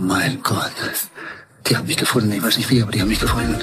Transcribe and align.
mein 0.00 0.42
Gott. 0.42 0.72
Die 1.66 1.76
haben 1.76 1.86
mich 1.86 1.96
gefunden. 1.96 2.32
Ich 2.32 2.42
weiß 2.42 2.56
nicht 2.56 2.70
wie, 2.70 2.82
aber 2.82 2.90
die 2.90 3.00
haben 3.00 3.08
mich 3.08 3.20
gefunden. 3.20 3.56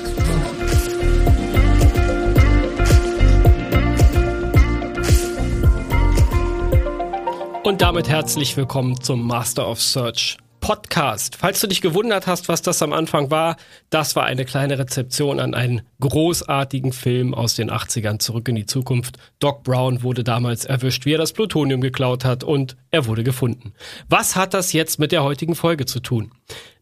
Und 7.63 7.81
damit 7.81 8.07
herzlich 8.07 8.55
willkommen 8.55 9.01
zum 9.01 9.27
Master 9.27 9.67
of 9.67 9.81
Search 9.81 10.37
Podcast. 10.67 11.37
Falls 11.39 11.61
du 11.61 11.67
dich 11.67 11.79
gewundert 11.79 12.27
hast, 12.27 12.49
was 12.49 12.61
das 12.61 12.81
am 12.81 12.91
Anfang 12.91 13.31
war, 13.31 13.55
das 13.89 14.17
war 14.17 14.25
eine 14.25 14.43
kleine 14.43 14.77
Rezeption 14.77 15.39
an 15.39 15.53
einen 15.53 15.81
großartigen 16.01 16.91
Film 16.91 17.33
aus 17.33 17.55
den 17.55 17.71
80ern 17.71 18.19
zurück 18.19 18.49
in 18.49 18.55
die 18.55 18.65
Zukunft. 18.65 19.17
Doc 19.39 19.63
Brown 19.63 20.03
wurde 20.03 20.25
damals 20.25 20.65
erwischt, 20.65 21.05
wie 21.05 21.13
er 21.13 21.19
das 21.19 21.31
Plutonium 21.31 21.79
geklaut 21.79 22.25
hat 22.25 22.43
und 22.43 22.75
er 22.91 23.05
wurde 23.05 23.23
gefunden. 23.23 23.71
Was 24.09 24.35
hat 24.35 24.53
das 24.53 24.73
jetzt 24.73 24.99
mit 24.99 25.13
der 25.13 25.23
heutigen 25.23 25.55
Folge 25.55 25.85
zu 25.85 26.01
tun? 26.01 26.33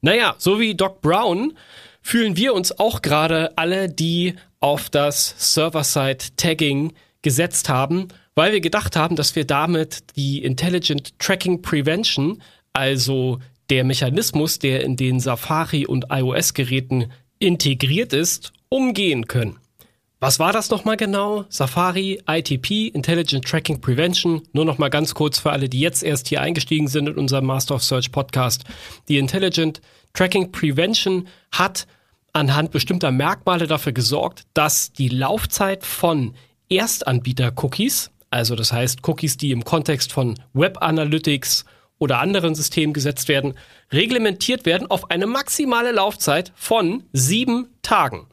Naja, 0.01 0.33
so 0.39 0.59
wie 0.59 0.73
Doc 0.73 1.01
Brown 1.01 1.53
fühlen 2.01 2.37
wir 2.37 2.55
uns 2.55 2.79
auch 2.79 3.03
gerade 3.03 3.55
alle, 3.55 3.87
die 3.87 4.33
auf 4.61 4.89
das 4.89 5.35
Server-Side-Tagging 5.37 6.93
gesetzt 7.21 7.69
haben 7.69 8.07
weil 8.35 8.51
wir 8.51 8.59
gedacht 8.59 8.97
haben, 8.97 9.15
dass 9.15 9.35
wir 9.35 9.45
damit 9.45 10.15
die 10.17 10.43
Intelligent 10.43 11.17
Tracking 11.19 11.61
Prevention, 11.61 12.41
also 12.75 13.39
der 13.69 13.83
Mechanismus, 13.83 14.59
der 14.59 14.83
in 14.83 14.95
den 14.95 15.19
Safari 15.19 15.85
und 15.85 16.05
iOS-Geräten 16.09 17.11
integriert 17.39 18.13
ist, 18.13 18.53
umgehen 18.69 19.27
können. 19.27 19.57
Was 20.19 20.39
war 20.39 20.53
das 20.53 20.69
nochmal 20.69 20.97
genau? 20.97 21.45
Safari, 21.49 22.21
ITP, 22.27 22.87
Intelligent 22.87 23.45
Tracking 23.45 23.81
Prevention. 23.81 24.41
Nur 24.53 24.65
nochmal 24.65 24.89
ganz 24.89 25.13
kurz 25.13 25.39
für 25.39 25.51
alle, 25.51 25.69
die 25.69 25.79
jetzt 25.79 26.03
erst 26.03 26.27
hier 26.27 26.41
eingestiegen 26.41 26.87
sind 26.87 27.07
in 27.07 27.15
unserem 27.15 27.45
Master 27.45 27.75
of 27.75 27.83
Search 27.83 28.11
Podcast. 28.11 28.63
Die 29.07 29.17
Intelligent 29.17 29.81
Tracking 30.13 30.51
Prevention 30.51 31.27
hat 31.51 31.85
anhand 32.33 32.71
bestimmter 32.71 33.11
Merkmale 33.11 33.67
dafür 33.67 33.91
gesorgt, 33.91 34.43
dass 34.53 34.91
die 34.91 35.09
Laufzeit 35.09 35.85
von 35.85 36.33
Erstanbieter-Cookies, 36.69 38.11
also 38.31 38.55
das 38.55 38.71
heißt 38.71 39.07
Cookies, 39.07 39.37
die 39.37 39.51
im 39.51 39.63
Kontext 39.63 40.11
von 40.11 40.39
Web 40.53 40.81
Analytics 40.81 41.65
oder 41.99 42.19
anderen 42.19 42.55
Systemen 42.55 42.93
gesetzt 42.93 43.27
werden, 43.27 43.53
reglementiert 43.91 44.65
werden 44.65 44.89
auf 44.89 45.11
eine 45.11 45.27
maximale 45.27 45.91
Laufzeit 45.91 46.51
von 46.55 47.03
sieben 47.13 47.69
Tagen. 47.81 48.27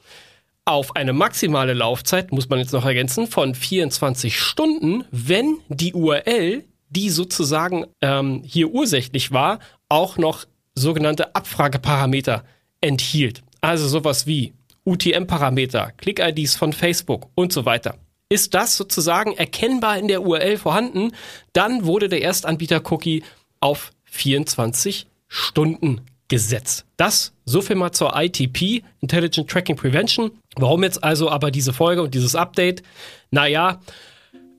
Auf 0.64 0.94
eine 0.94 1.12
maximale 1.12 1.74
Laufzeit, 1.74 2.32
muss 2.32 2.48
man 2.48 2.60
jetzt 2.60 2.72
noch 2.72 2.84
ergänzen, 2.84 3.26
von 3.26 3.54
24 3.54 4.38
Stunden, 4.38 5.04
wenn 5.10 5.58
die 5.68 5.92
URL, 5.92 6.64
die 6.88 7.10
sozusagen 7.10 7.86
ähm, 8.00 8.42
hier 8.44 8.70
ursächlich 8.70 9.32
war, 9.32 9.58
auch 9.88 10.18
noch 10.18 10.44
sogenannte 10.74 11.34
Abfrageparameter 11.34 12.44
enthielt. 12.80 13.42
Also 13.60 13.88
sowas 13.88 14.26
wie 14.26 14.52
UTM-Parameter, 14.84 15.92
Click-IDs 15.96 16.54
von 16.54 16.72
Facebook 16.72 17.28
und 17.34 17.52
so 17.52 17.64
weiter 17.64 17.96
ist 18.32 18.54
das 18.54 18.78
sozusagen 18.78 19.32
erkennbar 19.32 19.98
in 19.98 20.08
der 20.08 20.22
URL 20.22 20.56
vorhanden, 20.56 21.12
dann 21.52 21.84
wurde 21.84 22.08
der 22.08 22.22
Erstanbieter-Cookie 22.22 23.24
auf 23.62 23.92
24 24.04 25.06
Stunden 25.28 26.02
gesetzt. 26.28 26.86
Das 26.96 27.32
so 27.44 27.60
viel 27.60 27.76
mal 27.76 27.92
zur 27.92 28.14
ITP, 28.14 28.82
Intelligent 29.00 29.50
Tracking 29.50 29.76
Prevention. 29.76 30.30
Warum 30.56 30.82
jetzt 30.82 31.02
also 31.02 31.30
aber 31.30 31.50
diese 31.50 31.72
Folge 31.72 32.02
und 32.02 32.14
dieses 32.14 32.34
Update? 32.34 32.82
Naja, 33.30 33.80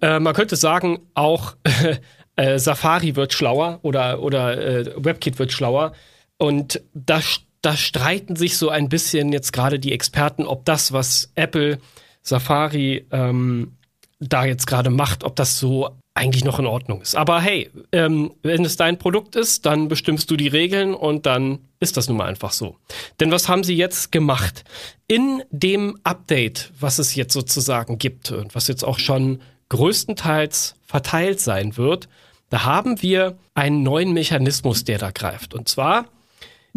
äh, 0.01 0.19
man 0.19 0.33
könnte 0.33 0.55
sagen, 0.55 0.99
auch 1.13 1.55
äh, 2.35 2.59
Safari 2.59 3.15
wird 3.15 3.33
schlauer 3.33 3.79
oder, 3.81 4.21
oder 4.21 4.57
äh, 4.57 4.93
WebKit 4.97 5.39
wird 5.39 5.51
schlauer. 5.51 5.93
Und 6.37 6.81
da, 6.93 7.21
da 7.61 7.75
streiten 7.75 8.35
sich 8.35 8.57
so 8.57 8.69
ein 8.69 8.89
bisschen 8.89 9.31
jetzt 9.31 9.53
gerade 9.53 9.79
die 9.79 9.93
Experten, 9.93 10.45
ob 10.45 10.65
das, 10.65 10.93
was 10.93 11.31
Apple 11.35 11.79
Safari 12.21 13.05
ähm, 13.11 13.77
da 14.19 14.45
jetzt 14.45 14.67
gerade 14.67 14.89
macht, 14.89 15.23
ob 15.23 15.36
das 15.36 15.59
so 15.59 15.89
eigentlich 16.15 16.43
noch 16.43 16.59
in 16.59 16.67
Ordnung 16.67 17.01
ist. 17.01 17.15
Aber 17.15 17.41
hey, 17.41 17.69
ähm, 17.91 18.33
wenn 18.43 18.63
es 18.65 18.77
dein 18.77 18.99
Produkt 18.99 19.35
ist, 19.35 19.65
dann 19.65 19.87
bestimmst 19.87 20.29
du 20.29 20.37
die 20.37 20.47
Regeln 20.47 20.93
und 20.93 21.25
dann 21.25 21.59
ist 21.79 21.97
das 21.97 22.07
nun 22.07 22.17
mal 22.17 22.27
einfach 22.27 22.51
so. 22.51 22.77
Denn 23.19 23.31
was 23.31 23.49
haben 23.49 23.63
sie 23.63 23.75
jetzt 23.75 24.11
gemacht? 24.11 24.63
In 25.07 25.43
dem 25.49 25.97
Update, 26.03 26.71
was 26.79 26.99
es 26.99 27.15
jetzt 27.15 27.33
sozusagen 27.33 27.97
gibt 27.97 28.31
und 28.31 28.53
was 28.53 28.67
jetzt 28.67 28.83
auch 28.83 28.99
schon 28.99 29.41
größtenteils 29.69 30.75
verteilt 30.85 31.39
sein 31.39 31.77
wird, 31.77 32.07
da 32.49 32.63
haben 32.63 33.01
wir 33.01 33.37
einen 33.55 33.81
neuen 33.81 34.13
Mechanismus, 34.13 34.83
der 34.83 34.99
da 34.99 35.09
greift. 35.09 35.55
Und 35.55 35.67
zwar 35.67 36.05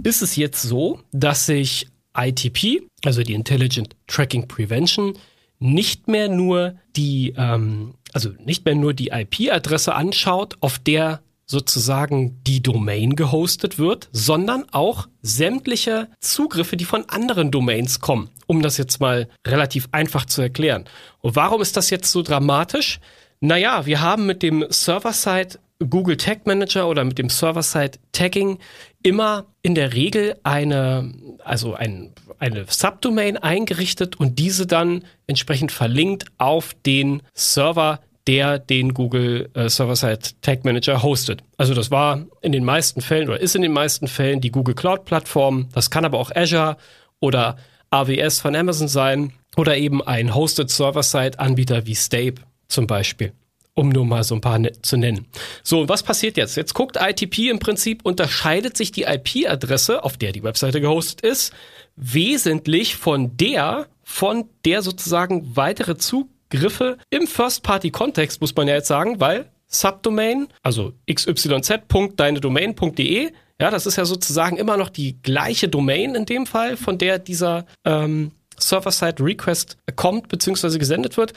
ist 0.03 0.22
es 0.22 0.36
jetzt 0.36 0.62
so, 0.62 1.00
dass 1.12 1.44
sich 1.44 1.88
ITP, 2.16 2.88
also 3.04 3.22
die 3.22 3.34
Intelligent 3.34 3.94
Tracking 4.06 4.48
Prevention, 4.48 5.18
nicht 5.59 6.09
mehr 6.09 6.28
nur 6.28 6.77
die, 6.97 7.34
ähm, 7.37 7.94
also 8.12 8.31
nicht 8.44 8.65
mehr 8.65 8.75
nur 8.75 8.94
die 8.94 9.09
IP-Adresse 9.09 9.94
anschaut, 9.94 10.56
auf 10.61 10.78
der 10.78 11.21
sozusagen 11.47 12.43
die 12.44 12.61
Domain 12.61 13.15
gehostet 13.15 13.78
wird, 13.78 14.09
sondern 14.11 14.65
auch 14.72 15.09
sämtliche 15.22 16.09
Zugriffe, 16.21 16.77
die 16.77 16.84
von 16.84 17.09
anderen 17.09 17.53
Domains 17.53 18.00
kommen, 18.00 18.31
um 18.47 18.62
das 18.62 18.77
jetzt 18.78 19.00
mal 19.00 19.28
relativ 19.47 19.89
einfach 19.93 20.27
zu 20.27 20.43
erklären. 20.43 20.84
Und 21.21 21.37
warum 21.37 21.62
ist 21.62 21.77
das 21.77 21.91
jetzt 21.91 22.11
so 22.11 22.22
dramatisch? 22.22 22.99
Naja, 23.41 23.87
wir 23.87 24.00
haben 24.00 24.27
mit 24.27 24.43
dem 24.43 24.65
Server-Side 24.69 25.59
Google 25.78 26.16
Tag 26.16 26.47
Manager 26.47 26.88
oder 26.88 27.04
mit 27.04 27.19
dem 27.19 27.28
Server-Side 27.28 27.98
Tagging 28.12 28.59
immer 29.03 29.47
in 29.62 29.75
der 29.75 29.92
Regel 29.92 30.37
eine, 30.42 31.12
also 31.44 31.75
ein, 31.75 32.12
eine 32.38 32.64
Subdomain 32.69 33.37
eingerichtet 33.37 34.19
und 34.19 34.38
diese 34.38 34.66
dann 34.66 35.04
entsprechend 35.26 35.72
verlinkt 35.72 36.26
auf 36.38 36.75
den 36.86 37.22
Server, 37.34 38.00
der 38.26 38.59
den 38.59 38.94
Google 38.94 39.50
äh, 39.54 39.69
Server-Side 39.69 40.19
Tag 40.41 40.65
Manager 40.65 41.03
hostet. 41.03 41.42
Also 41.59 41.75
das 41.75 41.91
war 41.91 42.25
in 42.41 42.53
den 42.53 42.65
meisten 42.65 43.00
Fällen 43.00 43.28
oder 43.28 43.41
ist 43.41 43.54
in 43.54 43.62
den 43.62 43.72
meisten 43.72 44.09
Fällen 44.09 44.41
die 44.41 44.50
Google 44.50 44.75
Cloud 44.75 45.04
Plattform. 45.04 45.69
Das 45.72 45.91
kann 45.91 46.04
aber 46.04 46.19
auch 46.19 46.34
Azure 46.34 46.76
oder 47.20 47.56
AWS 47.91 48.41
von 48.41 48.56
Amazon 48.56 48.88
sein 48.88 49.32
oder 49.56 49.76
eben 49.76 50.03
ein 50.03 50.34
Hosted 50.34 50.70
Server-Side 50.70 51.38
Anbieter 51.38 51.86
wie 51.86 51.94
Stape 51.94 52.36
zum 52.69 52.86
Beispiel 52.86 53.32
um 53.76 53.91
nur 53.91 54.04
mal 54.04 54.25
so 54.25 54.34
ein 54.34 54.41
paar 54.41 54.59
ne 54.59 54.72
zu 54.82 54.97
nennen. 54.97 55.26
So, 55.62 55.88
was 55.88 56.03
passiert 56.03 56.37
jetzt? 56.37 56.56
Jetzt 56.56 56.75
guckt 56.75 56.97
ITP 56.97 57.50
im 57.50 57.60
Prinzip, 57.60 58.04
unterscheidet 58.04 58.76
sich 58.76 58.91
die 58.91 59.03
IP-Adresse, 59.03 60.03
auf 60.03 60.16
der 60.16 60.32
die 60.32 60.42
Webseite 60.42 60.81
gehostet 60.81 61.20
ist, 61.20 61.53
wesentlich 61.94 62.97
von 62.97 63.36
der, 63.36 63.86
von 64.03 64.48
der 64.65 64.82
sozusagen 64.82 65.56
weitere 65.56 65.97
Zugriffe 65.97 66.97
im 67.10 67.26
First-Party-Kontext, 67.26 68.41
muss 68.41 68.56
man 68.56 68.66
ja 68.66 68.75
jetzt 68.75 68.88
sagen, 68.88 69.20
weil 69.20 69.50
Subdomain, 69.66 70.48
also 70.62 70.94
xyz.deinedomain.de, 71.12 73.31
ja, 73.60 73.70
das 73.70 73.84
ist 73.86 73.97
ja 73.97 74.06
sozusagen 74.06 74.56
immer 74.56 74.78
noch 74.78 74.91
die 74.91 75.20
gleiche 75.22 75.69
Domain 75.69 76.15
in 76.15 76.25
dem 76.25 76.47
Fall, 76.47 76.78
von 76.78 76.98
der 76.98 77.19
dieser 77.19 77.66
ähm, 77.84 78.31
Server-Side-Request 78.59 79.76
kommt 79.97 80.28
bzw. 80.28 80.78
gesendet 80.78 81.19
wird. 81.19 81.34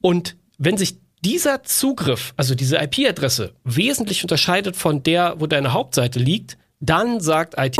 Und 0.00 0.36
wenn 0.58 0.76
sich 0.76 0.98
dieser 1.24 1.62
Zugriff, 1.64 2.32
also 2.36 2.54
diese 2.54 2.76
IP-Adresse, 2.76 3.52
wesentlich 3.64 4.22
unterscheidet 4.22 4.76
von 4.76 5.02
der, 5.02 5.36
wo 5.38 5.46
deine 5.46 5.72
Hauptseite 5.72 6.18
liegt, 6.18 6.58
dann 6.80 7.20
sagt 7.20 7.54
IT. 7.58 7.76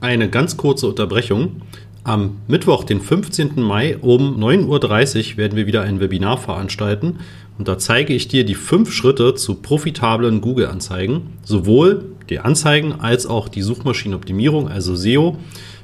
Eine 0.00 0.30
ganz 0.30 0.56
kurze 0.56 0.88
Unterbrechung. 0.88 1.62
Am 2.02 2.40
Mittwoch, 2.48 2.84
den 2.84 3.00
15. 3.00 3.62
Mai 3.62 3.96
um 3.98 4.38
9.30 4.42 5.32
Uhr 5.32 5.36
werden 5.38 5.56
wir 5.56 5.66
wieder 5.66 5.82
ein 5.82 6.00
Webinar 6.00 6.36
veranstalten 6.36 7.20
und 7.56 7.68
da 7.68 7.78
zeige 7.78 8.12
ich 8.12 8.28
dir 8.28 8.44
die 8.44 8.54
fünf 8.54 8.92
Schritte 8.92 9.34
zu 9.34 9.54
profitablen 9.56 10.40
Google-Anzeigen, 10.40 11.38
sowohl 11.44 12.04
die 12.28 12.40
Anzeigen 12.40 12.92
als 13.00 13.26
auch 13.26 13.48
die 13.48 13.62
Suchmaschinenoptimierung, 13.62 14.68
also 14.68 14.96
SEO. 14.96 15.36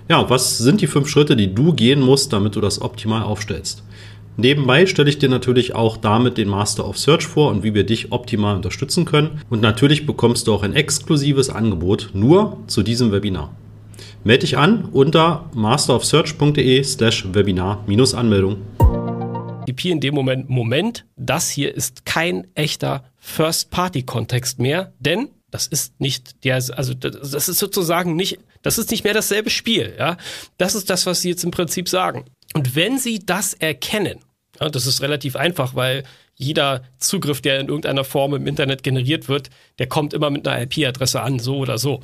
Ja, 0.09 0.29
was 0.29 0.59
sind 0.59 0.81
die 0.81 0.89
fünf 0.89 1.09
Schritte, 1.09 1.37
die 1.37 1.55
du 1.55 1.73
gehen 1.73 2.01
musst, 2.01 2.33
damit 2.33 2.57
du 2.57 2.61
das 2.61 2.83
optimal 2.83 3.23
aufstellst? 3.23 3.83
Nebenbei 4.41 4.87
stelle 4.87 5.11
ich 5.11 5.19
dir 5.19 5.29
natürlich 5.29 5.75
auch 5.75 5.99
damit 5.99 6.39
den 6.39 6.49
Master 6.49 6.89
of 6.89 6.97
Search 6.97 7.27
vor 7.27 7.51
und 7.51 7.63
wie 7.63 7.75
wir 7.75 7.85
dich 7.85 8.11
optimal 8.11 8.57
unterstützen 8.57 9.05
können. 9.05 9.43
Und 9.51 9.61
natürlich 9.61 10.07
bekommst 10.07 10.47
du 10.47 10.55
auch 10.55 10.63
ein 10.63 10.75
exklusives 10.75 11.51
Angebot 11.51 12.11
nur 12.15 12.57
zu 12.67 12.83
diesem 12.83 13.13
Webinar. 13.13 13.55
Melde 14.25 14.47
dich 14.47 14.57
an 14.57 14.87
unter 14.93 15.51
masterofsearch.de 15.55 16.83
slash 16.85 17.27
Webinar-Anmeldung. 17.35 18.57
in 19.67 20.01
dem 20.01 20.15
Moment, 20.15 20.49
Moment, 20.49 21.05
das 21.17 21.51
hier 21.51 21.75
ist 21.75 22.07
kein 22.07 22.47
echter 22.55 23.05
First-Party-Kontext 23.19 24.59
mehr, 24.59 24.95
denn 25.01 25.29
das 25.51 25.67
ist 25.67 26.01
nicht 26.01 26.45
der, 26.45 26.55
also 26.55 26.95
das 26.95 27.49
ist 27.51 27.59
sozusagen 27.59 28.17
nicht, 28.17 28.39
das 28.63 28.79
ist 28.79 28.91
nicht 28.91 29.05
mehr 29.05 29.15
dasselbe 29.15 29.51
Spiel, 29.51 29.95
ja. 29.99 30.17
Das 30.57 30.75
ist 30.75 30.89
das, 30.89 31.05
was 31.05 31.21
sie 31.21 31.29
jetzt 31.29 31.45
im 31.45 31.51
Prinzip 31.51 31.91
sagen. 31.91 32.25
Und 32.55 32.75
wenn 32.75 32.99
sie 32.99 33.19
das 33.19 33.53
erkennen, 33.55 34.21
ja, 34.61 34.69
das 34.69 34.87
ist 34.87 35.03
relativ 35.03 35.37
einfach, 35.37 35.75
weil 35.75 36.05
jeder 36.35 36.83
Zugriff, 36.99 37.41
der 37.41 37.61
in 37.61 37.69
irgendeiner 37.69 38.05
Form 38.05 38.35
im 38.35 38.47
Internet 38.47 38.83
generiert 38.83 39.29
wird, 39.29 39.51
der 39.79 39.87
kommt 39.87 40.15
immer 40.15 40.31
mit 40.31 40.47
einer 40.47 40.62
IP-Adresse 40.62 41.21
an, 41.21 41.39
so 41.39 41.59
oder 41.59 41.79
so. 41.79 42.01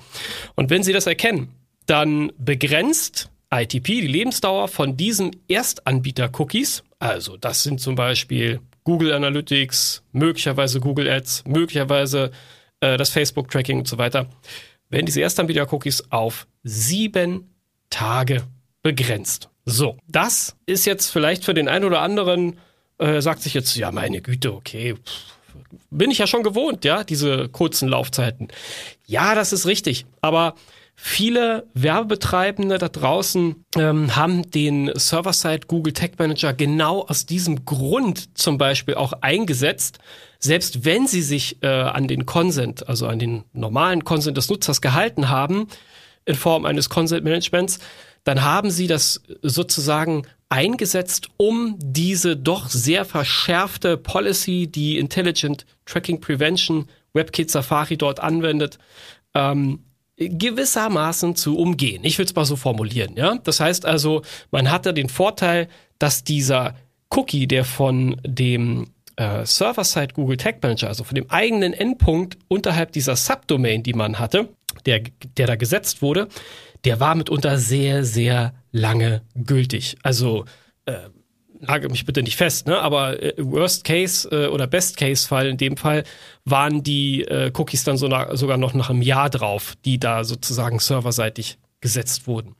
Und 0.55 0.71
wenn 0.71 0.83
Sie 0.83 0.93
das 0.93 1.07
erkennen, 1.07 1.49
dann 1.87 2.33
begrenzt 2.39 3.31
ITP 3.51 4.01
die 4.01 4.07
Lebensdauer 4.07 4.69
von 4.69 4.97
diesen 4.97 5.37
Erstanbieter-Cookies. 5.49 6.83
Also 6.99 7.37
das 7.37 7.63
sind 7.63 7.81
zum 7.81 7.95
Beispiel 7.95 8.61
Google 8.85 9.13
Analytics, 9.13 10.03
möglicherweise 10.13 10.81
Google 10.81 11.09
Ads, 11.09 11.45
möglicherweise 11.47 12.31
äh, 12.81 12.97
das 12.97 13.11
Facebook-Tracking 13.11 13.79
und 13.79 13.89
so 13.89 13.99
weiter. 13.99 14.29
Werden 14.89 15.07
diese 15.07 15.21
Erstanbieter-Cookies 15.21 16.11
auf 16.11 16.47
sieben 16.63 17.55
Tage 17.91 18.45
begrenzt. 18.87 19.49
So, 19.65 19.97
das 20.07 20.55
ist 20.67 20.87
jetzt 20.87 21.11
vielleicht 21.11 21.45
für 21.45 21.55
den 21.55 21.67
einen 21.67 21.85
oder 21.85 22.01
anderen, 22.01 22.59
äh, 22.99 23.21
sagt 23.21 23.43
sich 23.43 23.53
jetzt, 23.53 23.75
ja, 23.75 23.91
meine 23.91 24.23
Güte, 24.23 24.55
okay, 24.55 24.95
bin 25.91 26.13
ich 26.13 26.19
ja 26.19 26.29
schon 26.29 26.45
gewohnt, 26.45 26.85
ja, 26.85 27.03
diese 27.03 27.49
kurzen 27.49 27.89
Laufzeiten. 27.89 28.47
Ja, 29.05 29.35
das 29.35 29.53
ist 29.53 29.67
richtig, 29.67 30.07
aber 30.21 30.55
Viele 30.99 31.67
Werbebetreibende 31.75 32.79
da 32.79 32.89
draußen 32.89 33.67
ähm, 33.77 34.17
haben 34.17 34.51
den 34.51 34.91
Server-Side 34.95 35.67
Google 35.67 35.93
Tag 35.93 36.19
Manager 36.19 36.55
genau 36.55 37.05
aus 37.07 37.27
diesem 37.27 37.67
Grund 37.67 38.39
zum 38.39 38.57
Beispiel 38.57 38.95
auch 38.95 39.13
eingesetzt, 39.21 39.99
selbst 40.39 40.87
wenn 40.87 41.07
sie 41.07 41.21
sich 41.21 41.63
äh, 41.63 41.67
an 41.67 42.09
den 42.09 42.25
Consent, 42.25 42.89
also 42.89 43.09
an 43.09 43.19
den 43.19 43.45
normalen 43.53 44.05
Consent 44.05 44.39
des 44.39 44.49
Nutzers 44.49 44.81
gehalten 44.81 45.29
haben, 45.29 45.69
in 46.25 46.35
Form 46.35 46.65
eines 46.65 46.89
Consent 46.89 47.25
Managements, 47.25 47.79
dann 48.27 48.43
haben 48.43 48.73
sie 48.73 48.89
das 48.89 49.23
sozusagen 49.43 50.27
eingesetzt, 50.49 51.29
um 51.37 51.77
diese 51.79 52.37
doch 52.37 52.69
sehr 52.69 53.05
verschärfte 53.05 53.97
Policy, 53.97 54.67
die 54.67 54.99
Intelligent 54.99 55.65
Tracking 55.85 56.21
Prevention 56.21 56.89
WebKit 57.15 57.53
Safari 57.53 57.97
dort 57.97 58.19
anwendet, 58.19 58.79
ähm, 59.35 59.85
gewissermaßen 60.17 61.37
zu 61.37 61.57
umgehen. 61.57 62.03
Ich 62.03 62.19
will 62.19 62.27
es 62.27 62.35
mal 62.35 62.45
so 62.45 62.57
formulieren, 62.57 63.15
ja. 63.17 63.37
Das 63.45 63.61
heißt 63.61 63.87
also, 63.87 64.23
man 64.51 64.73
hatte 64.73 64.93
den 64.93 65.09
Vorteil, 65.09 65.69
dass 66.01 66.25
dieser 66.25 66.75
Cookie, 67.11 67.47
der 67.47 67.65
von 67.65 68.21
dem 68.27 68.89
äh, 69.15 69.47
Server-Side 69.47 70.15
Google 70.15 70.37
Tag 70.37 70.61
Manager, 70.65 70.89
also 70.89 71.05
von 71.05 71.15
dem 71.15 71.31
eigenen 71.31 71.75
Endpunkt 71.75 72.39
unterhalb 72.49 72.91
dieser 72.91 73.15
Subdomain, 73.15 73.85
die 73.85 73.95
man 73.95 74.19
hatte, 74.19 74.49
der, 74.85 75.01
der 75.37 75.47
da 75.47 75.57
gesetzt 75.57 76.03
wurde, 76.03 76.29
der 76.85 77.01
war 77.01 77.15
mitunter 77.15 77.59
sehr, 77.59 78.05
sehr 78.05 78.55
lange 78.73 79.23
gültig. 79.35 79.97
Also 80.03 80.45
äh, 80.87 81.09
lage 81.61 81.89
mich 81.89 82.05
bitte 82.05 82.23
nicht 82.23 82.37
fest, 82.37 82.67
ne? 82.67 82.79
aber 82.79 83.23
äh, 83.23 83.35
Worst 83.39 83.85
Case 83.85 84.29
äh, 84.31 84.49
oder 84.49 84.67
Best 84.67 84.97
Case 84.97 85.27
Fall 85.27 85.47
in 85.47 85.57
dem 85.57 85.77
Fall 85.77 86.05
waren 86.45 86.83
die 86.83 87.23
äh, 87.23 87.51
Cookies 87.55 87.85
dann 87.85 87.97
so 87.97 88.09
sogar 88.33 88.57
noch 88.57 88.75
nach 88.75 88.91
einem 88.91 89.03
Jahr 89.03 89.31
drauf, 89.31 89.75
die 89.85 89.99
da 89.99 90.25
sozusagen 90.25 90.79
serverseitig 90.79 91.59
gesetzt 91.81 92.27
wurden. 92.27 92.55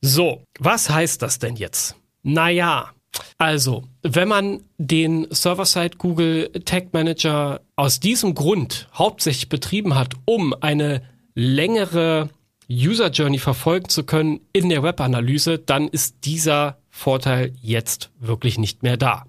So, 0.00 0.42
was 0.58 0.90
heißt 0.90 1.22
das 1.22 1.38
denn 1.38 1.56
jetzt? 1.56 1.96
Naja, 2.22 2.90
also, 3.38 3.84
wenn 4.02 4.28
man 4.28 4.62
den 4.78 5.26
Server-Side 5.30 5.98
Google 5.98 6.50
Tag 6.64 6.92
Manager 6.92 7.60
aus 7.76 8.00
diesem 8.00 8.34
Grund 8.34 8.88
hauptsächlich 8.94 9.48
betrieben 9.48 9.94
hat, 9.94 10.14
um 10.24 10.54
eine 10.60 11.02
längere 11.34 12.30
User 12.70 13.10
Journey 13.10 13.38
verfolgen 13.38 13.88
zu 13.88 14.04
können 14.04 14.40
in 14.52 14.68
der 14.68 14.82
Webanalyse, 14.82 15.58
dann 15.58 15.88
ist 15.88 16.24
dieser 16.24 16.78
Vorteil 16.90 17.52
jetzt 17.60 18.10
wirklich 18.18 18.58
nicht 18.58 18.82
mehr 18.82 18.96
da. 18.96 19.24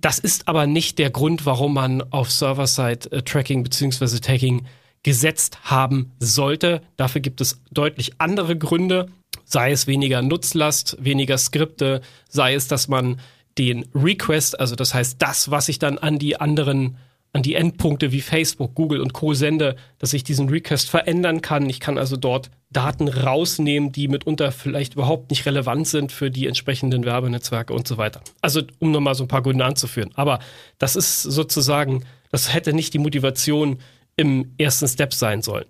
Das 0.00 0.18
ist 0.18 0.46
aber 0.46 0.66
nicht 0.66 0.98
der 0.98 1.10
Grund, 1.10 1.44
warum 1.44 1.74
man 1.74 2.02
auf 2.12 2.30
Server-Side-Tracking 2.30 3.64
bzw. 3.64 4.20
Tagging 4.20 4.66
gesetzt 5.02 5.58
haben 5.64 6.12
sollte. 6.20 6.82
Dafür 6.96 7.20
gibt 7.20 7.40
es 7.40 7.60
deutlich 7.70 8.12
andere 8.18 8.56
Gründe, 8.56 9.08
sei 9.44 9.72
es 9.72 9.86
weniger 9.86 10.22
Nutzlast, 10.22 10.96
weniger 11.00 11.38
Skripte, 11.38 12.00
sei 12.28 12.54
es, 12.54 12.68
dass 12.68 12.88
man 12.88 13.20
den 13.58 13.86
Request, 13.94 14.60
also 14.60 14.76
das 14.76 14.94
heißt 14.94 15.20
das, 15.20 15.50
was 15.50 15.68
ich 15.68 15.78
dann 15.78 15.98
an 15.98 16.18
die 16.18 16.40
anderen 16.40 16.96
an 17.32 17.42
die 17.42 17.54
Endpunkte 17.54 18.12
wie 18.12 18.20
Facebook, 18.20 18.74
Google 18.74 19.00
und 19.00 19.12
Co. 19.12 19.34
sende, 19.34 19.76
dass 19.98 20.12
ich 20.12 20.24
diesen 20.24 20.48
Request 20.48 20.88
verändern 20.88 21.42
kann. 21.42 21.68
Ich 21.68 21.80
kann 21.80 21.98
also 21.98 22.16
dort 22.16 22.50
Daten 22.70 23.08
rausnehmen, 23.08 23.92
die 23.92 24.08
mitunter 24.08 24.52
vielleicht 24.52 24.94
überhaupt 24.94 25.30
nicht 25.30 25.46
relevant 25.46 25.86
sind 25.88 26.12
für 26.12 26.30
die 26.30 26.46
entsprechenden 26.46 27.04
Werbenetzwerke 27.04 27.72
und 27.72 27.86
so 27.86 27.96
weiter. 27.96 28.22
Also 28.40 28.62
um 28.78 28.90
nochmal 28.90 29.14
so 29.14 29.24
ein 29.24 29.28
paar 29.28 29.42
Gründe 29.42 29.64
anzuführen. 29.64 30.10
Aber 30.14 30.38
das 30.78 30.96
ist 30.96 31.22
sozusagen, 31.22 32.04
das 32.30 32.52
hätte 32.52 32.72
nicht 32.72 32.94
die 32.94 32.98
Motivation 32.98 33.78
im 34.16 34.52
ersten 34.58 34.88
Step 34.88 35.14
sein 35.14 35.42
sollen. 35.42 35.66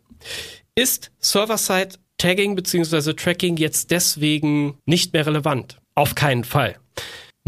Ist 0.75 1.11
Server-Side 1.21 1.97
Tagging 2.19 2.57
bzw. 2.57 3.13
Tracking 3.13 3.57
jetzt 3.57 3.93
deswegen 3.93 4.79
nicht 4.87 5.13
mehr 5.13 5.27
relevant? 5.27 5.79
Auf 5.95 6.15
keinen 6.15 6.45
Fall. 6.45 6.77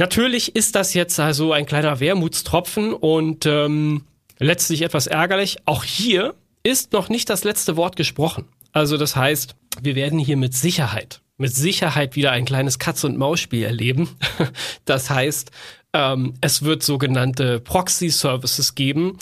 Natürlich 0.00 0.56
ist 0.56 0.76
das 0.76 0.94
jetzt 0.94 1.20
also 1.20 1.52
ein 1.52 1.66
kleiner 1.66 2.00
Wermutstropfen 2.00 2.94
und 2.94 3.44
ähm, 3.44 4.06
letztlich 4.38 4.80
etwas 4.80 5.06
ärgerlich. 5.06 5.58
Auch 5.66 5.84
hier 5.84 6.34
ist 6.62 6.94
noch 6.94 7.10
nicht 7.10 7.28
das 7.28 7.44
letzte 7.44 7.76
Wort 7.76 7.96
gesprochen. 7.96 8.46
Also 8.72 8.96
das 8.96 9.14
heißt, 9.14 9.56
wir 9.82 9.96
werden 9.96 10.18
hier 10.18 10.38
mit 10.38 10.54
Sicherheit, 10.54 11.20
mit 11.36 11.54
Sicherheit 11.54 12.16
wieder 12.16 12.32
ein 12.32 12.46
kleines 12.46 12.78
Katz-und-Maus-Spiel 12.78 13.62
erleben. 13.62 14.08
Das 14.86 15.10
heißt, 15.10 15.50
ähm, 15.92 16.32
es 16.40 16.62
wird 16.62 16.82
sogenannte 16.82 17.60
Proxy-Services 17.60 18.74
geben. 18.74 19.18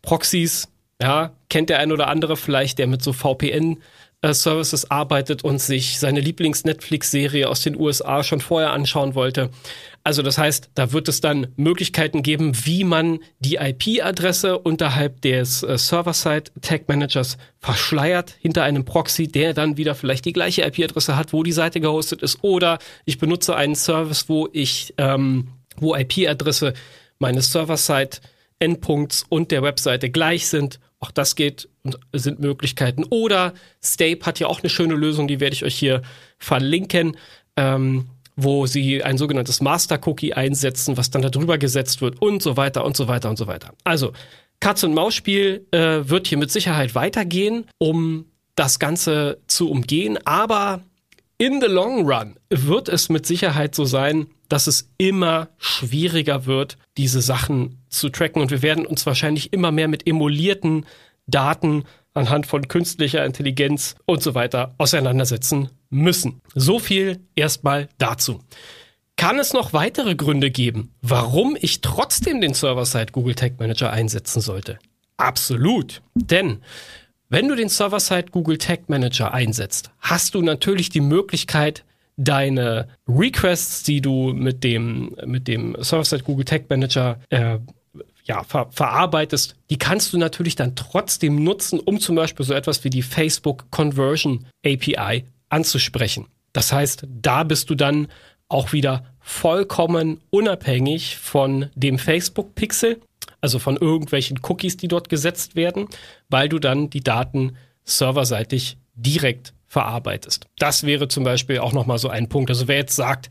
Proxys, 0.00 0.66
ja, 0.98 1.32
kennt 1.50 1.68
der 1.68 1.78
ein 1.78 1.92
oder 1.92 2.08
andere 2.08 2.38
vielleicht, 2.38 2.78
der 2.78 2.86
mit 2.86 3.02
so 3.02 3.12
VPN 3.12 3.82
Services 4.30 4.88
arbeitet 4.88 5.42
und 5.42 5.60
sich 5.60 5.98
seine 5.98 6.20
Lieblings-Netflix-Serie 6.20 7.48
aus 7.48 7.62
den 7.62 7.78
USA 7.78 8.22
schon 8.22 8.40
vorher 8.40 8.70
anschauen 8.70 9.16
wollte. 9.16 9.50
Also 10.04 10.22
das 10.22 10.38
heißt, 10.38 10.70
da 10.74 10.92
wird 10.92 11.08
es 11.08 11.20
dann 11.20 11.48
Möglichkeiten 11.56 12.22
geben, 12.22 12.52
wie 12.64 12.84
man 12.84 13.18
die 13.40 13.56
IP-Adresse 13.56 14.58
unterhalb 14.58 15.20
des 15.22 15.64
äh, 15.64 15.76
Server-Side-Tag-Managers 15.76 17.36
verschleiert 17.58 18.36
hinter 18.40 18.62
einem 18.62 18.84
Proxy, 18.84 19.26
der 19.26 19.54
dann 19.54 19.76
wieder 19.76 19.96
vielleicht 19.96 20.24
die 20.24 20.32
gleiche 20.32 20.62
IP-Adresse 20.62 21.16
hat, 21.16 21.32
wo 21.32 21.42
die 21.42 21.52
Seite 21.52 21.80
gehostet 21.80 22.22
ist. 22.22 22.38
Oder 22.42 22.78
ich 23.04 23.18
benutze 23.18 23.56
einen 23.56 23.74
Service, 23.74 24.28
wo 24.28 24.48
ich, 24.52 24.94
ähm, 24.98 25.48
wo 25.76 25.96
IP-Adresse 25.96 26.74
meines 27.18 27.50
Server-Side-Endpunkts 27.50 29.24
und 29.28 29.50
der 29.50 29.62
Webseite 29.62 30.10
gleich 30.10 30.46
sind. 30.46 30.78
Auch 31.00 31.10
das 31.10 31.34
geht 31.34 31.68
sind 32.12 32.40
Möglichkeiten. 32.40 33.04
Oder 33.10 33.54
Stape 33.82 34.20
hat 34.22 34.38
ja 34.38 34.46
auch 34.46 34.60
eine 34.60 34.70
schöne 34.70 34.94
Lösung, 34.94 35.28
die 35.28 35.40
werde 35.40 35.54
ich 35.54 35.64
euch 35.64 35.76
hier 35.76 36.02
verlinken. 36.38 37.16
Ähm, 37.56 38.08
wo 38.36 38.66
sie 38.66 39.02
ein 39.02 39.18
sogenanntes 39.18 39.60
Master-Cookie 39.60 40.32
einsetzen, 40.32 40.96
was 40.96 41.10
dann 41.10 41.22
darüber 41.22 41.58
gesetzt 41.58 42.00
wird 42.00 42.20
und 42.22 42.42
so 42.42 42.56
weiter 42.56 42.84
und 42.84 42.96
so 42.96 43.08
weiter 43.08 43.28
und 43.28 43.36
so 43.36 43.46
weiter. 43.46 43.74
Also, 43.84 44.12
Katz-und-Maus-Spiel 44.60 45.66
äh, 45.70 46.00
wird 46.04 46.28
hier 46.28 46.38
mit 46.38 46.50
Sicherheit 46.50 46.94
weitergehen, 46.94 47.66
um 47.78 48.26
das 48.54 48.78
Ganze 48.78 49.38
zu 49.48 49.70
umgehen, 49.70 50.18
aber 50.24 50.82
in 51.38 51.60
the 51.60 51.66
long 51.66 52.06
run 52.06 52.36
wird 52.50 52.88
es 52.88 53.08
mit 53.08 53.26
Sicherheit 53.26 53.74
so 53.74 53.84
sein, 53.84 54.28
dass 54.48 54.66
es 54.66 54.90
immer 54.98 55.48
schwieriger 55.58 56.46
wird, 56.46 56.78
diese 56.96 57.20
Sachen 57.20 57.82
zu 57.88 58.10
tracken 58.10 58.40
und 58.40 58.50
wir 58.50 58.62
werden 58.62 58.86
uns 58.86 59.04
wahrscheinlich 59.06 59.52
immer 59.52 59.72
mehr 59.72 59.88
mit 59.88 60.06
emulierten 60.06 60.86
Daten 61.26 61.84
anhand 62.14 62.46
von 62.46 62.68
künstlicher 62.68 63.24
Intelligenz 63.24 63.94
und 64.06 64.22
so 64.22 64.34
weiter 64.34 64.74
auseinandersetzen 64.78 65.70
müssen. 65.90 66.40
So 66.54 66.78
viel 66.78 67.20
erstmal 67.34 67.88
dazu. 67.98 68.40
Kann 69.16 69.38
es 69.38 69.52
noch 69.52 69.72
weitere 69.72 70.14
Gründe 70.14 70.50
geben, 70.50 70.94
warum 71.00 71.56
ich 71.60 71.80
trotzdem 71.80 72.40
den 72.40 72.54
Server-Side 72.54 73.12
Google 73.12 73.34
Tag 73.34 73.60
Manager 73.60 73.90
einsetzen 73.90 74.40
sollte? 74.40 74.78
Absolut. 75.16 76.02
Denn 76.14 76.60
wenn 77.28 77.48
du 77.48 77.54
den 77.54 77.68
Server-Side 77.68 78.26
Google 78.30 78.58
Tag 78.58 78.88
Manager 78.88 79.32
einsetzt, 79.32 79.90
hast 80.00 80.34
du 80.34 80.42
natürlich 80.42 80.90
die 80.90 81.00
Möglichkeit, 81.00 81.84
deine 82.16 82.88
Requests, 83.08 83.84
die 83.84 84.00
du 84.00 84.32
mit 84.32 84.64
dem, 84.64 85.16
mit 85.24 85.48
dem 85.48 85.76
Server-Side 85.78 86.24
Google 86.24 86.44
Tag 86.44 86.68
Manager 86.68 87.18
äh, 87.30 87.58
ja, 88.24 88.44
ver 88.44 88.68
verarbeitest, 88.70 89.56
die 89.70 89.78
kannst 89.78 90.12
du 90.12 90.18
natürlich 90.18 90.54
dann 90.56 90.76
trotzdem 90.76 91.42
nutzen, 91.42 91.80
um 91.80 92.00
zum 92.00 92.16
Beispiel 92.16 92.46
so 92.46 92.54
etwas 92.54 92.84
wie 92.84 92.90
die 92.90 93.02
Facebook 93.02 93.70
Conversion 93.70 94.46
API 94.64 95.24
anzusprechen. 95.48 96.26
Das 96.52 96.72
heißt, 96.72 97.06
da 97.08 97.44
bist 97.44 97.70
du 97.70 97.74
dann 97.74 98.08
auch 98.48 98.72
wieder 98.72 99.04
vollkommen 99.20 100.20
unabhängig 100.30 101.16
von 101.16 101.70
dem 101.74 101.98
Facebook 101.98 102.54
Pixel, 102.54 103.00
also 103.40 103.58
von 103.58 103.76
irgendwelchen 103.76 104.40
Cookies, 104.42 104.76
die 104.76 104.88
dort 104.88 105.08
gesetzt 105.08 105.56
werden, 105.56 105.88
weil 106.28 106.48
du 106.48 106.58
dann 106.58 106.90
die 106.90 107.02
Daten 107.02 107.56
serverseitig 107.84 108.76
direkt 108.94 109.54
verarbeitest. 109.66 110.46
Das 110.58 110.84
wäre 110.84 111.08
zum 111.08 111.24
Beispiel 111.24 111.58
auch 111.58 111.72
nochmal 111.72 111.98
so 111.98 112.08
ein 112.08 112.28
Punkt. 112.28 112.50
Also 112.50 112.68
wer 112.68 112.76
jetzt 112.76 112.94
sagt, 112.94 113.30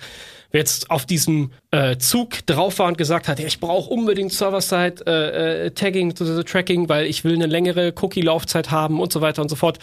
wer 0.52 0.60
jetzt 0.60 0.90
auf 0.90 1.06
diesem 1.06 1.52
äh, 1.72 1.98
Zug 1.98 2.46
drauf 2.46 2.80
war 2.80 2.88
und 2.88 2.98
gesagt 2.98 3.28
hat, 3.28 3.40
ja, 3.40 3.48
ich 3.48 3.60
brauche 3.60 3.90
unbedingt 3.90 4.34
Server-Side 4.34 5.06
äh, 5.08 5.68
äh, 5.68 5.72
Tracking, 5.72 6.90
weil 6.90 7.06
ich 7.06 7.24
will 7.24 7.36
eine 7.36 7.48
längere 7.48 7.94
Cookie-Laufzeit 8.00 8.72
haben 8.72 9.00
und 9.00 9.12
so 9.12 9.22
weiter 9.22 9.42
und 9.42 9.50
so 9.50 9.56
fort. 9.56 9.80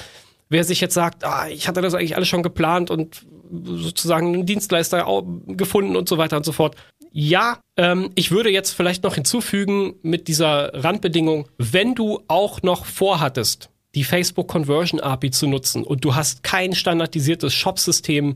Wer 0.50 0.64
sich 0.64 0.80
jetzt 0.80 0.94
sagt, 0.94 1.25
ah, 1.25 1.48
ich 1.48 1.68
hatte 1.68 1.82
das 1.82 1.94
eigentlich 1.94 2.16
alles 2.16 2.28
schon 2.28 2.42
geplant 2.42 2.90
und 2.90 3.26
sozusagen 3.64 4.34
einen 4.34 4.46
Dienstleister 4.46 5.06
gefunden 5.46 5.96
und 5.96 6.08
so 6.08 6.18
weiter 6.18 6.37
und 6.37 6.44
so 6.44 6.52
fort. 6.52 6.76
Ja, 7.10 7.58
ähm, 7.76 8.10
ich 8.14 8.30
würde 8.30 8.50
jetzt 8.50 8.72
vielleicht 8.72 9.02
noch 9.02 9.14
hinzufügen 9.14 9.94
mit 10.02 10.28
dieser 10.28 10.72
Randbedingung, 10.75 11.48
wenn 11.58 11.94
du 11.94 12.22
auch 12.28 12.62
noch 12.62 12.84
vorhattest, 12.84 13.70
die 13.94 14.04
Facebook 14.04 14.48
Conversion 14.48 15.00
API 15.00 15.30
zu 15.30 15.46
nutzen 15.46 15.84
und 15.84 16.04
du 16.04 16.14
hast 16.14 16.42
kein 16.42 16.75
standardisiertes 16.75 17.54
Shop-System 17.54 18.34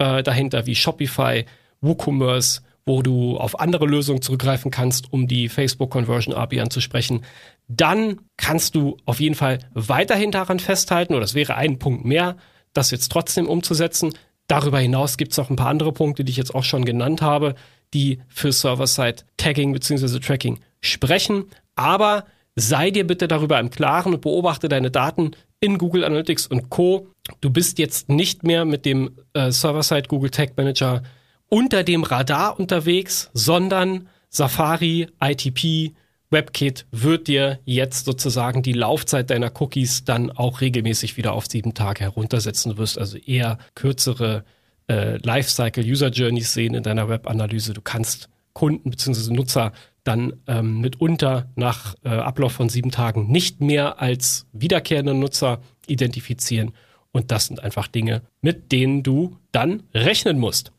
äh, 0.00 0.22
dahinter 0.22 0.66
wie 0.66 0.74
Shopify, 0.74 1.44
WooCommerce, 1.82 2.62
wo 2.86 3.02
du 3.02 3.36
auf 3.36 3.60
andere 3.60 3.86
Lösungen 3.86 4.22
zurückgreifen 4.22 4.70
kannst, 4.70 5.12
um 5.12 5.28
die 5.28 5.48
Facebook 5.48 5.90
Conversion 5.90 6.34
API 6.34 6.60
anzusprechen, 6.60 7.22
dann 7.68 8.20
kannst 8.36 8.74
du 8.74 8.96
auf 9.04 9.20
jeden 9.20 9.34
Fall 9.34 9.60
weiterhin 9.74 10.32
daran 10.32 10.58
festhalten, 10.58 11.12
oder 11.12 11.20
das 11.20 11.34
wäre 11.34 11.54
ein 11.54 11.78
Punkt 11.78 12.04
mehr, 12.04 12.36
das 12.72 12.90
jetzt 12.90 13.12
trotzdem 13.12 13.46
umzusetzen. 13.46 14.12
Darüber 14.48 14.80
hinaus 14.80 15.18
gibt 15.18 15.32
es 15.32 15.38
noch 15.38 15.50
ein 15.50 15.56
paar 15.56 15.68
andere 15.68 15.92
Punkte, 15.92 16.24
die 16.24 16.30
ich 16.30 16.36
jetzt 16.36 16.54
auch 16.54 16.64
schon 16.64 16.84
genannt 16.84 17.22
habe, 17.22 17.54
die 17.94 18.20
für 18.28 18.52
Server-Side-Tagging 18.52 19.72
bzw. 19.72 20.18
Tracking 20.18 20.58
sprechen. 20.80 21.44
Aber 21.76 22.24
sei 22.56 22.90
dir 22.90 23.06
bitte 23.06 23.28
darüber 23.28 23.60
im 23.60 23.70
Klaren 23.70 24.14
und 24.14 24.22
beobachte 24.22 24.68
deine 24.68 24.90
Daten 24.90 25.32
in 25.60 25.78
Google 25.78 26.04
Analytics 26.04 26.46
und 26.46 26.70
Co. 26.70 27.08
Du 27.40 27.50
bist 27.50 27.78
jetzt 27.78 28.08
nicht 28.08 28.42
mehr 28.44 28.64
mit 28.64 28.84
dem 28.84 29.10
äh, 29.32 29.50
Server-Side 29.50 30.08
Google 30.08 30.30
Tag 30.30 30.56
Manager 30.56 31.02
unter 31.48 31.82
dem 31.82 32.02
Radar 32.02 32.58
unterwegs, 32.58 33.30
sondern 33.34 34.08
Safari, 34.28 35.08
ITP, 35.20 35.94
WebKit 36.30 36.86
wird 36.92 37.26
dir 37.26 37.58
jetzt 37.64 38.04
sozusagen 38.04 38.62
die 38.62 38.72
Laufzeit 38.72 39.30
deiner 39.30 39.50
Cookies 39.60 40.04
dann 40.04 40.30
auch 40.30 40.60
regelmäßig 40.60 41.16
wieder 41.16 41.32
auf 41.32 41.46
sieben 41.46 41.74
Tage 41.74 42.04
heruntersetzen. 42.04 42.72
Du 42.72 42.78
wirst 42.78 42.98
also 42.98 43.18
eher 43.18 43.58
kürzere 43.74 44.44
äh, 44.88 45.16
Lifecycle 45.18 45.84
User 45.84 46.08
Journeys 46.08 46.52
sehen 46.52 46.74
in 46.74 46.84
deiner 46.84 47.08
Webanalyse. 47.08 47.72
Du 47.72 47.80
kannst 47.80 48.28
Kunden 48.52 48.90
bzw. 48.90 49.32
Nutzer 49.32 49.72
dann 50.04 50.34
ähm, 50.46 50.80
mitunter 50.80 51.50
nach 51.56 51.94
äh, 52.04 52.08
Ablauf 52.08 52.52
von 52.52 52.68
sieben 52.68 52.90
Tagen 52.90 53.30
nicht 53.30 53.60
mehr 53.60 54.00
als 54.00 54.46
wiederkehrende 54.52 55.14
Nutzer 55.14 55.60
identifizieren. 55.86 56.72
Und 57.12 57.30
das 57.30 57.46
sind 57.46 57.62
einfach 57.62 57.88
Dinge, 57.88 58.22
mit 58.40 58.72
denen 58.72 59.02
du 59.02 59.36
dann 59.52 59.82
rechnen 59.94 60.38
musst. 60.38 60.72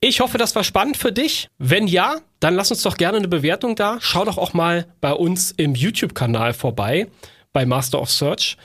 Ich 0.00 0.20
hoffe, 0.20 0.38
das 0.38 0.54
war 0.54 0.64
spannend 0.64 0.96
für 0.96 1.12
dich. 1.12 1.48
Wenn 1.58 1.86
ja, 1.86 2.16
dann 2.40 2.54
lass 2.54 2.70
uns 2.70 2.82
doch 2.82 2.96
gerne 2.96 3.18
eine 3.18 3.28
Bewertung 3.28 3.76
da. 3.76 3.98
Schau 4.00 4.24
doch 4.24 4.38
auch 4.38 4.52
mal 4.52 4.86
bei 5.00 5.12
uns 5.12 5.52
im 5.52 5.74
YouTube-Kanal 5.74 6.52
vorbei, 6.52 7.08
bei 7.52 7.64
Master 7.64 8.00
of 8.00 8.10
Search. 8.10 8.56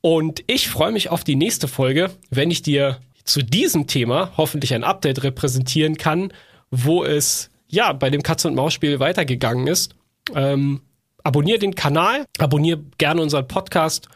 Und 0.00 0.42
ich 0.46 0.68
freue 0.68 0.92
mich 0.92 1.10
auf 1.10 1.24
die 1.24 1.36
nächste 1.36 1.68
Folge, 1.68 2.10
wenn 2.30 2.50
ich 2.50 2.62
dir 2.62 2.98
zu 3.24 3.42
diesem 3.42 3.86
Thema 3.86 4.32
hoffentlich 4.36 4.72
ein 4.72 4.84
Update 4.84 5.22
repräsentieren 5.22 5.98
kann, 5.98 6.32
wo 6.70 7.04
es 7.04 7.50
ja 7.68 7.92
bei 7.92 8.08
dem 8.10 8.22
Katze- 8.22 8.48
und 8.48 8.54
Maus-Spiel 8.54 8.98
weitergegangen 8.98 9.66
ist. 9.66 9.94
Ähm, 10.34 10.80
abonnier 11.22 11.58
den 11.58 11.74
Kanal, 11.74 12.24
abonnier 12.38 12.80
gerne 12.98 13.20
unseren 13.20 13.46
Podcast, 13.46 14.08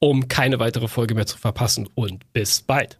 um 0.00 0.28
keine 0.28 0.58
weitere 0.58 0.88
Folge 0.88 1.14
mehr 1.14 1.26
zu 1.26 1.38
verpassen 1.38 1.88
und 1.94 2.32
bis 2.32 2.62
bald. 2.62 2.96